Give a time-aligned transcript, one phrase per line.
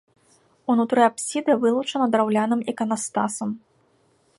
[0.73, 3.49] Унутры апсіда вылучана драўляным іканастасам.